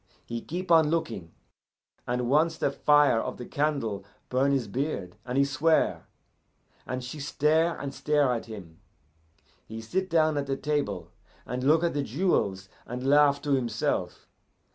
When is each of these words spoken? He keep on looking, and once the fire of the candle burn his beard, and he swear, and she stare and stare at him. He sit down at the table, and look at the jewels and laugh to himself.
He 0.25 0.41
keep 0.41 0.71
on 0.71 0.89
looking, 0.89 1.31
and 2.07 2.27
once 2.27 2.57
the 2.57 2.71
fire 2.71 3.19
of 3.19 3.37
the 3.37 3.45
candle 3.45 4.03
burn 4.29 4.51
his 4.51 4.67
beard, 4.67 5.15
and 5.27 5.37
he 5.37 5.45
swear, 5.45 6.07
and 6.87 7.03
she 7.03 7.19
stare 7.19 7.79
and 7.79 7.93
stare 7.93 8.33
at 8.33 8.47
him. 8.47 8.79
He 9.67 9.79
sit 9.79 10.09
down 10.09 10.39
at 10.39 10.47
the 10.47 10.57
table, 10.57 11.11
and 11.45 11.63
look 11.63 11.83
at 11.83 11.93
the 11.93 12.01
jewels 12.01 12.67
and 12.87 13.05
laugh 13.07 13.43
to 13.43 13.51
himself. 13.51 14.27